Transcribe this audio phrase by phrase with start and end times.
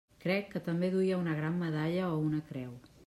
[0.21, 2.73] Crec que també duia una gran medalla o una creu.